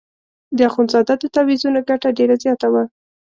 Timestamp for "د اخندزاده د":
0.57-1.23